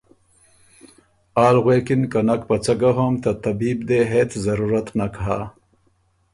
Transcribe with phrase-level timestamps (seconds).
[1.45, 5.39] آل غوېکِن که ”نک په څۀ ګۀ هوم، ته طبیب دې هېڅ ضرورت نک هۀ“